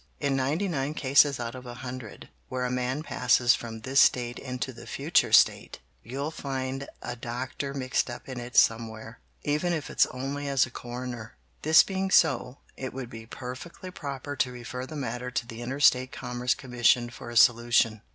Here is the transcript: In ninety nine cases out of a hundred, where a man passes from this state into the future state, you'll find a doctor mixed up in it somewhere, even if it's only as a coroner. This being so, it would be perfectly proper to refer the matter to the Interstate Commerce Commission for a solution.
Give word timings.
In 0.19 0.35
ninety 0.35 0.67
nine 0.67 0.95
cases 0.95 1.39
out 1.39 1.53
of 1.53 1.67
a 1.67 1.75
hundred, 1.75 2.27
where 2.49 2.65
a 2.65 2.71
man 2.71 3.03
passes 3.03 3.53
from 3.53 3.81
this 3.81 3.99
state 3.99 4.39
into 4.39 4.73
the 4.73 4.87
future 4.87 5.31
state, 5.31 5.77
you'll 6.01 6.31
find 6.31 6.87
a 7.03 7.15
doctor 7.15 7.71
mixed 7.75 8.09
up 8.09 8.27
in 8.27 8.39
it 8.39 8.57
somewhere, 8.57 9.19
even 9.43 9.73
if 9.73 9.91
it's 9.91 10.07
only 10.07 10.47
as 10.47 10.65
a 10.65 10.71
coroner. 10.71 11.35
This 11.61 11.83
being 11.83 12.09
so, 12.09 12.57
it 12.75 12.95
would 12.95 13.11
be 13.11 13.27
perfectly 13.27 13.91
proper 13.91 14.35
to 14.37 14.51
refer 14.51 14.87
the 14.87 14.95
matter 14.95 15.29
to 15.29 15.45
the 15.45 15.61
Interstate 15.61 16.11
Commerce 16.11 16.55
Commission 16.55 17.11
for 17.11 17.29
a 17.29 17.37
solution. 17.37 18.01